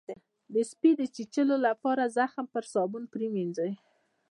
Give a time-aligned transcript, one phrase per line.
[0.53, 3.71] د سپي د چیچلو لپاره زخم په صابون ووینځئ